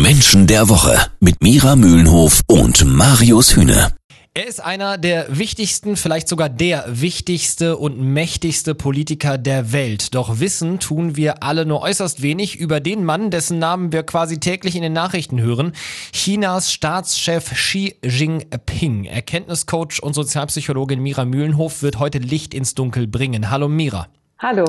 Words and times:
Menschen 0.00 0.46
der 0.46 0.68
Woche 0.70 0.98
mit 1.20 1.42
Mira 1.42 1.76
Mühlenhof 1.76 2.40
und 2.46 2.84
Marius 2.86 3.54
Hühne. 3.54 3.92
Er 4.34 4.46
ist 4.46 4.64
einer 4.64 4.96
der 4.96 5.36
wichtigsten, 5.36 5.96
vielleicht 5.96 6.26
sogar 6.26 6.48
der 6.48 6.84
wichtigste 6.88 7.76
und 7.76 8.00
mächtigste 8.00 8.74
Politiker 8.74 9.36
der 9.36 9.72
Welt. 9.72 10.14
Doch 10.14 10.40
wissen 10.40 10.78
tun 10.78 11.16
wir 11.16 11.42
alle 11.42 11.66
nur 11.66 11.82
äußerst 11.82 12.22
wenig 12.22 12.56
über 12.58 12.80
den 12.80 13.04
Mann, 13.04 13.30
dessen 13.30 13.58
Namen 13.58 13.92
wir 13.92 14.04
quasi 14.04 14.40
täglich 14.40 14.74
in 14.74 14.82
den 14.82 14.94
Nachrichten 14.94 15.38
hören. 15.38 15.72
Chinas 16.12 16.72
Staatschef 16.72 17.52
Xi 17.52 17.96
Jinping. 18.02 19.04
Erkenntniscoach 19.04 20.02
und 20.02 20.14
Sozialpsychologin 20.14 21.02
Mira 21.02 21.26
Mühlenhof 21.26 21.82
wird 21.82 21.98
heute 21.98 22.18
Licht 22.18 22.54
ins 22.54 22.74
Dunkel 22.74 23.06
bringen. 23.06 23.50
Hallo 23.50 23.68
Mira. 23.68 24.08
Hallo. 24.42 24.64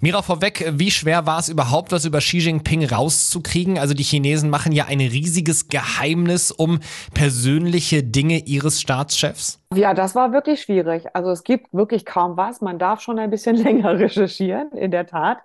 Mira, 0.00 0.20
vorweg, 0.20 0.72
wie 0.72 0.90
schwer 0.90 1.26
war 1.26 1.38
es 1.38 1.48
überhaupt, 1.48 1.92
was 1.92 2.04
über 2.04 2.18
Xi 2.18 2.38
Jinping 2.38 2.84
rauszukriegen? 2.84 3.78
Also 3.78 3.94
die 3.94 4.02
Chinesen 4.02 4.50
machen 4.50 4.72
ja 4.72 4.86
ein 4.86 4.98
riesiges 4.98 5.68
Geheimnis 5.68 6.50
um 6.50 6.80
persönliche 7.14 8.02
Dinge 8.02 8.38
ihres 8.38 8.80
Staatschefs. 8.80 9.60
Ja, 9.72 9.94
das 9.94 10.16
war 10.16 10.32
wirklich 10.32 10.62
schwierig. 10.62 11.04
Also 11.14 11.30
es 11.30 11.44
gibt 11.44 11.72
wirklich 11.72 12.04
kaum 12.04 12.36
was. 12.36 12.60
Man 12.62 12.80
darf 12.80 13.00
schon 13.00 13.20
ein 13.20 13.30
bisschen 13.30 13.54
länger 13.62 13.96
recherchieren, 13.96 14.72
in 14.72 14.90
der 14.90 15.06
Tat. 15.06 15.38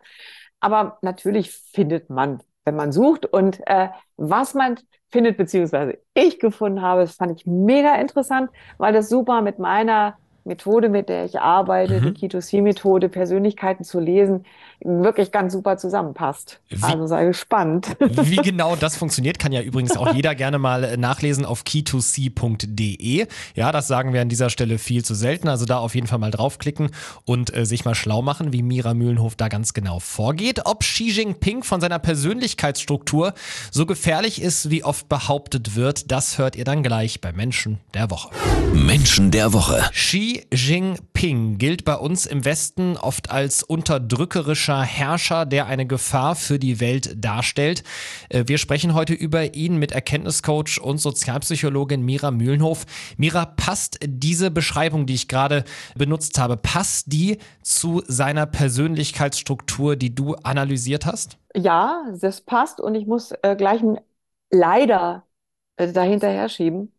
Aber 0.59 0.98
natürlich 1.04 1.52
findet 1.52 2.09
man, 2.09 2.40
wenn 2.66 2.76
man 2.76 2.92
sucht. 2.92 3.28
Und 3.28 3.59
äh, 3.68 3.90
was 4.16 4.56
man 4.56 4.80
findet, 5.12 5.38
beziehungsweise 5.38 6.00
ich 6.16 6.40
gefunden 6.40 6.82
habe, 6.82 7.02
das 7.02 7.14
fand 7.14 7.40
ich 7.40 7.46
mega 7.46 7.94
interessant, 7.98 8.50
weil 8.80 8.94
das 8.94 9.08
super 9.08 9.44
mit 9.44 9.59
meiner 9.59 10.18
Methode, 10.48 10.90
mit 10.90 11.10
der 11.10 11.26
ich 11.26 11.40
arbeite, 11.40 12.02
mhm. 12.02 12.14
die 12.14 12.28
K2C-Methode, 12.28 13.10
Persönlichkeiten 13.10 13.84
zu 13.84 14.00
lesen, 14.00 14.46
wirklich 14.80 15.32
ganz 15.32 15.54
super 15.54 15.78
zusammenpasst. 15.78 16.60
Wie, 16.70 16.82
also 16.84 17.08
sei 17.08 17.26
gespannt. 17.26 17.96
Wie 18.00 18.36
genau 18.38 18.76
das 18.76 18.96
funktioniert, 18.96 19.40
kann 19.40 19.52
ja 19.52 19.62
übrigens 19.62 19.98
auch 19.98 20.14
jeder 20.14 20.36
gerne 20.36 20.60
mal 20.60 20.84
äh, 20.84 20.98
nachlesen 20.98 21.46
auf 21.46 21.64
key2c.de. 21.64 23.28
Ja, 23.56 23.72
das 23.72 23.88
sagen 23.88 24.14
wir 24.14 24.22
an 24.22 24.30
dieser 24.30 24.50
Stelle 24.50 24.78
viel 24.78 25.03
zu 25.03 25.16
selten. 25.16 25.48
Also 25.48 25.66
da 25.66 25.80
auf 25.80 25.95
jeden 25.95 26.08
Fall 26.08 26.20
mal 26.20 26.31
draufklicken 26.31 26.92
und 27.25 27.56
äh, 27.56 27.66
sich 27.66 27.86
mal 27.86 27.95
schlau 27.95 28.22
machen, 28.22 28.53
wie 28.53 28.62
Mira 28.62 28.94
Mühlenhof 28.94 29.36
da 29.36 29.48
ganz 29.48 29.73
genau 29.73 30.00
vorgeht. 30.00 30.62
Ob 30.66 30.81
Xi 30.81 31.09
Jinping 31.09 31.64
von 31.64 31.81
seiner 31.81 32.00
Persönlichkeitsstruktur 32.00 33.34
so 33.72 33.86
gefährlich 33.86 34.42
ist, 34.42 34.70
wie 34.70 34.84
oft 34.84 35.09
behauptet 35.09 35.75
wird, 35.75 36.12
das 36.12 36.38
hört 36.38 36.56
ihr 36.56 36.66
dann 36.66 36.84
gleich 36.84 37.20
bei 37.20 37.34
Menschen 37.34 37.80
der 37.94 38.12
Woche. 38.12 38.30
Menschen 38.73 39.31
der 39.31 39.53
Woche. 39.53 39.84
Xi 39.92 40.37
Jinping 40.52 41.58
gilt 41.58 41.86
bei 41.86 41.96
uns 41.96 42.26
im 42.26 42.46
Westen 42.46 42.98
oft 42.98 43.32
als 43.32 43.64
unterdrückerischer 43.64 44.82
Herrscher, 44.82 45.46
der 45.46 45.68
eine 45.68 45.86
Gefahr 45.86 46.36
für 46.36 46.60
die 46.60 46.80
Welt 46.80 47.24
darstellt. 47.24 47.84
Äh, 48.30 48.44
wir 48.48 48.58
sprechen 48.58 48.94
heute 48.94 49.14
über 49.14 49.56
ihn 49.56 49.78
mit 49.78 49.92
Erkenntniscoach 49.92 50.80
und 50.82 51.00
Sozialpsychologin 51.00 52.02
Mira 52.02 52.32
Mühlenhof. 52.32 52.86
Mira, 53.18 53.46
passt 53.46 54.00
diese 54.06 54.52
Beschreibung, 54.52 55.06
die 55.06 55.16
ich 55.16 55.28
gerade 55.28 55.64
benutzt 55.96 56.40
habe, 56.40 56.58
passt 56.58 57.12
die 57.12 57.38
zu 57.62 58.04
seiner 58.08 58.46
Persönlichkeitsstruktur, 58.46 59.96
die 59.96 60.14
du 60.14 60.36
analysiert 60.36 61.06
hast? 61.06 61.38
Ja, 61.56 62.06
das 62.20 62.42
passt 62.42 62.80
und 62.80 62.96
ich 62.96 63.08
muss 63.08 63.32
äh, 63.42 63.56
gleich 63.56 63.82
ein 63.82 64.00
leider 64.50 65.24
äh, 65.78 65.92
dahinterher 65.92 66.50
schieben, 66.50 66.94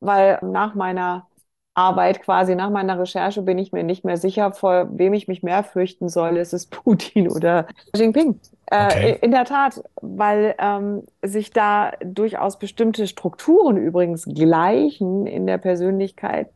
weil 0.00 0.38
nach 0.42 0.74
meiner 0.74 1.28
Arbeit 1.74 2.22
quasi 2.22 2.54
nach 2.54 2.70
meiner 2.70 2.98
Recherche 2.98 3.42
bin 3.42 3.58
ich 3.58 3.72
mir 3.72 3.82
nicht 3.82 4.04
mehr 4.04 4.16
sicher, 4.16 4.52
vor 4.52 4.88
wem 4.92 5.12
ich 5.12 5.28
mich 5.28 5.42
mehr 5.42 5.64
fürchten 5.64 6.08
soll. 6.08 6.36
Ist 6.36 6.54
es 6.54 6.66
Putin 6.70 7.28
oder 7.28 7.66
Xi 7.92 8.02
Jinping? 8.02 8.38
Äh, 8.66 8.86
okay. 8.86 9.18
in 9.20 9.30
der 9.30 9.44
Tat, 9.44 9.82
weil 10.00 10.54
ähm, 10.58 11.02
sich 11.22 11.50
da 11.50 11.92
durchaus 12.02 12.58
bestimmte 12.58 13.06
Strukturen 13.06 13.76
übrigens 13.76 14.24
gleichen 14.24 15.26
in 15.26 15.46
der 15.46 15.58
Persönlichkeit. 15.58 16.48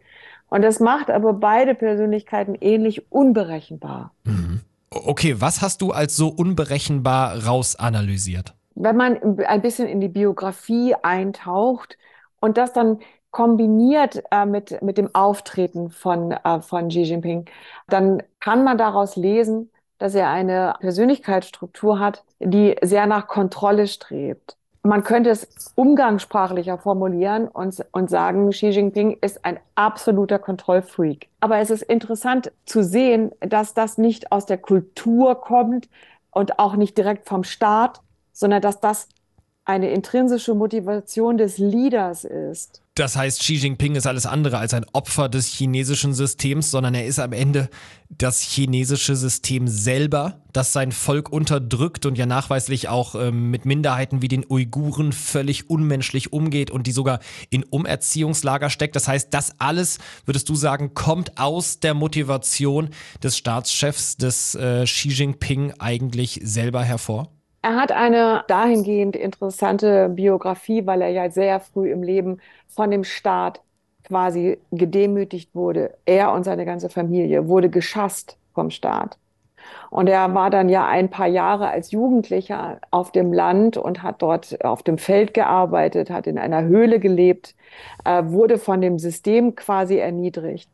Und 0.48 0.62
das 0.62 0.80
macht 0.80 1.10
aber 1.10 1.34
beide 1.34 1.74
Persönlichkeiten 1.74 2.56
ähnlich 2.60 3.12
unberechenbar. 3.12 4.12
Mhm. 4.24 4.60
Okay, 4.90 5.34
was 5.38 5.60
hast 5.60 5.82
du 5.82 5.90
als 5.90 6.16
so 6.16 6.28
unberechenbar 6.28 7.44
rausanalysiert? 7.44 8.54
Wenn 8.74 8.96
man 8.96 9.38
ein 9.46 9.60
bisschen 9.60 9.86
in 9.86 10.00
die 10.00 10.08
Biografie 10.08 10.94
eintaucht 11.02 11.98
und 12.40 12.56
das 12.56 12.72
dann 12.72 13.00
kombiniert 13.30 14.22
äh, 14.30 14.46
mit, 14.46 14.80
mit 14.82 14.98
dem 14.98 15.14
Auftreten 15.14 15.90
von, 15.90 16.32
äh, 16.32 16.60
von 16.60 16.88
Xi 16.88 17.02
Jinping, 17.02 17.46
dann 17.88 18.22
kann 18.40 18.64
man 18.64 18.78
daraus 18.78 19.16
lesen, 19.16 19.70
dass 19.98 20.14
er 20.14 20.30
eine 20.30 20.74
Persönlichkeitsstruktur 20.80 21.98
hat, 21.98 22.24
die 22.38 22.76
sehr 22.82 23.06
nach 23.06 23.26
Kontrolle 23.26 23.86
strebt. 23.86 24.56
Man 24.82 25.02
könnte 25.02 25.30
es 25.30 25.72
umgangssprachlicher 25.74 26.78
formulieren 26.78 27.48
und, 27.48 27.84
und 27.92 28.08
sagen, 28.08 28.50
Xi 28.50 28.68
Jinping 28.68 29.18
ist 29.20 29.44
ein 29.44 29.58
absoluter 29.74 30.38
Kontrollfreak. 30.38 31.28
Aber 31.40 31.58
es 31.58 31.70
ist 31.70 31.82
interessant 31.82 32.52
zu 32.64 32.82
sehen, 32.82 33.32
dass 33.40 33.74
das 33.74 33.98
nicht 33.98 34.32
aus 34.32 34.46
der 34.46 34.58
Kultur 34.58 35.40
kommt 35.40 35.88
und 36.30 36.58
auch 36.58 36.76
nicht 36.76 36.96
direkt 36.96 37.28
vom 37.28 37.44
Staat, 37.44 38.00
sondern 38.32 38.62
dass 38.62 38.80
das 38.80 39.08
eine 39.68 39.90
intrinsische 39.90 40.54
Motivation 40.54 41.36
des 41.36 41.58
Leaders 41.58 42.24
ist. 42.24 42.80
Das 42.94 43.16
heißt, 43.16 43.40
Xi 43.40 43.56
Jinping 43.56 43.96
ist 43.96 44.06
alles 44.06 44.24
andere 44.24 44.56
als 44.56 44.72
ein 44.72 44.86
Opfer 44.94 45.28
des 45.28 45.46
chinesischen 45.46 46.14
Systems, 46.14 46.70
sondern 46.70 46.94
er 46.94 47.04
ist 47.04 47.18
am 47.18 47.34
Ende 47.34 47.68
das 48.08 48.40
chinesische 48.40 49.14
System 49.14 49.68
selber, 49.68 50.40
das 50.54 50.72
sein 50.72 50.90
Volk 50.90 51.30
unterdrückt 51.30 52.06
und 52.06 52.16
ja 52.16 52.24
nachweislich 52.24 52.88
auch 52.88 53.14
ähm, 53.14 53.50
mit 53.50 53.66
Minderheiten 53.66 54.22
wie 54.22 54.28
den 54.28 54.44
Uiguren 54.48 55.12
völlig 55.12 55.68
unmenschlich 55.68 56.32
umgeht 56.32 56.70
und 56.70 56.86
die 56.86 56.92
sogar 56.92 57.20
in 57.50 57.62
Umerziehungslager 57.62 58.70
steckt. 58.70 58.96
Das 58.96 59.06
heißt, 59.06 59.34
das 59.34 59.60
alles, 59.60 59.98
würdest 60.24 60.48
du 60.48 60.54
sagen, 60.54 60.94
kommt 60.94 61.38
aus 61.38 61.78
der 61.78 61.92
Motivation 61.92 62.88
des 63.22 63.36
Staatschefs 63.36 64.16
des 64.16 64.54
äh, 64.54 64.84
Xi 64.84 65.10
Jinping 65.10 65.74
eigentlich 65.78 66.40
selber 66.42 66.82
hervor? 66.82 67.37
Er 67.62 67.76
hat 67.76 67.92
eine 67.92 68.44
dahingehend 68.48 69.16
interessante 69.16 70.08
Biografie, 70.08 70.86
weil 70.86 71.02
er 71.02 71.10
ja 71.10 71.30
sehr 71.30 71.60
früh 71.60 71.90
im 71.90 72.02
Leben 72.02 72.40
von 72.68 72.90
dem 72.90 73.04
Staat 73.04 73.62
quasi 74.04 74.58
gedemütigt 74.70 75.54
wurde. 75.54 75.96
Er 76.06 76.32
und 76.32 76.44
seine 76.44 76.64
ganze 76.64 76.88
Familie 76.88 77.48
wurde 77.48 77.68
geschasst 77.70 78.38
vom 78.54 78.70
Staat. 78.70 79.18
Und 79.90 80.08
er 80.08 80.34
war 80.34 80.50
dann 80.50 80.68
ja 80.68 80.86
ein 80.86 81.10
paar 81.10 81.26
Jahre 81.26 81.68
als 81.68 81.90
Jugendlicher 81.90 82.80
auf 82.90 83.12
dem 83.12 83.32
Land 83.32 83.76
und 83.76 84.02
hat 84.02 84.22
dort 84.22 84.64
auf 84.64 84.82
dem 84.82 84.98
Feld 84.98 85.34
gearbeitet, 85.34 86.10
hat 86.10 86.26
in 86.26 86.38
einer 86.38 86.62
Höhle 86.64 87.00
gelebt, 87.00 87.54
äh, 88.04 88.22
wurde 88.26 88.58
von 88.58 88.80
dem 88.80 88.98
System 88.98 89.54
quasi 89.56 89.98
erniedrigt. 89.98 90.70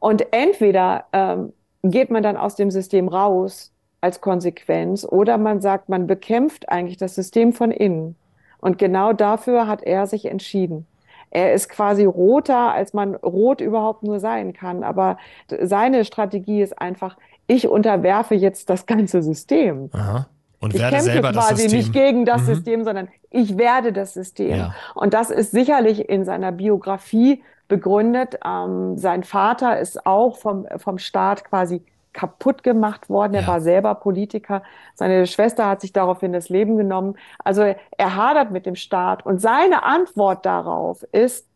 Und 0.00 0.32
entweder 0.32 1.06
ähm, 1.12 1.52
geht 1.82 2.10
man 2.10 2.22
dann 2.22 2.36
aus 2.36 2.56
dem 2.56 2.70
System 2.70 3.08
raus 3.08 3.72
als 4.00 4.20
Konsequenz 4.20 5.04
oder 5.04 5.38
man 5.38 5.60
sagt, 5.60 5.88
man 5.88 6.06
bekämpft 6.06 6.68
eigentlich 6.68 6.96
das 6.96 7.14
System 7.14 7.52
von 7.52 7.70
innen. 7.70 8.16
Und 8.58 8.78
genau 8.78 9.12
dafür 9.12 9.66
hat 9.66 9.82
er 9.82 10.06
sich 10.06 10.26
entschieden. 10.26 10.86
Er 11.30 11.52
ist 11.52 11.68
quasi 11.68 12.04
roter, 12.04 12.72
als 12.72 12.94
man 12.94 13.14
rot 13.14 13.60
überhaupt 13.60 14.02
nur 14.02 14.20
sein 14.20 14.52
kann. 14.52 14.84
Aber 14.84 15.18
seine 15.60 16.04
Strategie 16.04 16.62
ist 16.62 16.80
einfach, 16.80 17.16
ich 17.46 17.68
unterwerfe 17.68 18.34
jetzt 18.34 18.70
das 18.70 18.86
ganze 18.86 19.22
System. 19.22 19.90
Aha. 19.92 20.26
Und 20.60 20.74
ich 20.74 20.80
werde 20.80 21.00
selber 21.00 21.32
quasi 21.32 21.50
das 21.50 21.60
System. 21.60 21.78
nicht 21.78 21.92
gegen 21.92 22.24
das 22.24 22.42
mhm. 22.42 22.46
System, 22.46 22.84
sondern 22.84 23.08
ich 23.30 23.58
werde 23.58 23.92
das 23.92 24.14
System. 24.14 24.56
Ja. 24.56 24.74
Und 24.94 25.14
das 25.14 25.30
ist 25.30 25.50
sicherlich 25.50 26.08
in 26.08 26.24
seiner 26.24 26.52
Biografie 26.52 27.42
begründet. 27.68 28.38
Ähm, 28.44 28.96
sein 28.96 29.22
Vater 29.22 29.78
ist 29.78 30.06
auch 30.06 30.38
vom, 30.38 30.66
vom 30.76 30.98
Staat 30.98 31.44
quasi 31.44 31.82
kaputt 32.16 32.62
gemacht 32.62 33.10
worden. 33.10 33.34
Er 33.34 33.42
ja. 33.42 33.46
war 33.46 33.60
selber 33.60 33.94
Politiker. 33.94 34.62
Seine 34.94 35.26
Schwester 35.26 35.68
hat 35.68 35.82
sich 35.82 35.92
daraufhin 35.92 36.32
das 36.32 36.48
Leben 36.48 36.78
genommen. 36.78 37.16
Also 37.44 37.62
er 37.62 38.16
hadert 38.16 38.50
mit 38.50 38.64
dem 38.64 38.74
Staat. 38.74 39.26
Und 39.26 39.40
seine 39.40 39.84
Antwort 39.84 40.46
darauf 40.46 41.02
ist, 41.12 41.46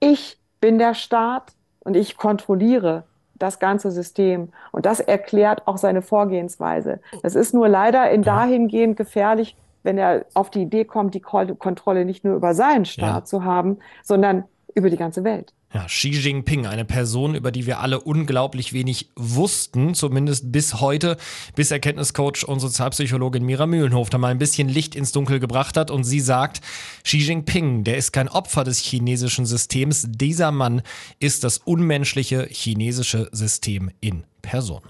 ich 0.00 0.38
bin 0.60 0.78
der 0.78 0.94
Staat 0.94 1.52
und 1.80 1.96
ich 1.96 2.16
kontrolliere 2.16 3.04
das 3.34 3.58
ganze 3.58 3.90
System. 3.90 4.48
Und 4.72 4.86
das 4.86 5.00
erklärt 5.00 5.68
auch 5.68 5.76
seine 5.76 6.00
Vorgehensweise. 6.00 7.00
Es 7.22 7.34
ist 7.34 7.52
nur 7.52 7.68
leider 7.68 8.10
in 8.10 8.22
dahingehend 8.22 8.96
gefährlich, 8.96 9.54
wenn 9.82 9.98
er 9.98 10.24
auf 10.32 10.50
die 10.50 10.62
Idee 10.62 10.86
kommt, 10.86 11.14
die 11.14 11.20
Kontrolle 11.20 12.06
nicht 12.06 12.24
nur 12.24 12.34
über 12.34 12.54
seinen 12.54 12.86
Staat 12.86 13.20
ja. 13.20 13.24
zu 13.24 13.44
haben, 13.44 13.78
sondern 14.02 14.44
über 14.74 14.88
die 14.88 14.96
ganze 14.96 15.24
Welt. 15.24 15.52
Ja, 15.74 15.84
Xi 15.86 16.10
Jinping, 16.10 16.66
eine 16.66 16.84
Person, 16.84 17.34
über 17.34 17.50
die 17.50 17.66
wir 17.66 17.80
alle 17.80 18.00
unglaublich 18.00 18.72
wenig 18.72 19.10
wussten, 19.16 19.94
zumindest 19.94 20.52
bis 20.52 20.80
heute, 20.80 21.16
bis 21.56 21.70
Erkenntniscoach 21.70 22.44
und 22.46 22.60
Sozialpsychologin 22.60 23.44
Mira 23.44 23.66
Mühlenhof 23.66 24.08
da 24.08 24.16
mal 24.16 24.28
ein 24.28 24.38
bisschen 24.38 24.68
Licht 24.68 24.94
ins 24.94 25.12
Dunkel 25.12 25.40
gebracht 25.40 25.76
hat 25.76 25.90
und 25.90 26.04
sie 26.04 26.20
sagt, 26.20 26.60
Xi 27.02 27.18
Jinping, 27.18 27.82
der 27.82 27.96
ist 27.96 28.12
kein 28.12 28.28
Opfer 28.28 28.62
des 28.62 28.78
chinesischen 28.78 29.44
Systems, 29.44 30.06
dieser 30.08 30.52
Mann 30.52 30.82
ist 31.18 31.42
das 31.42 31.58
unmenschliche 31.58 32.46
chinesische 32.48 33.28
System 33.32 33.90
in 34.00 34.24
Person. 34.42 34.82